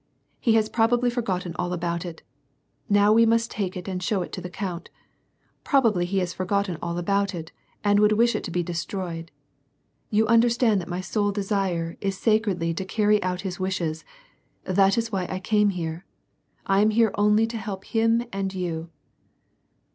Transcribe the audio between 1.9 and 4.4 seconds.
it. Now we must take it and show it